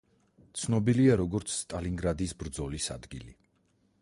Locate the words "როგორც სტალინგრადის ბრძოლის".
1.21-2.93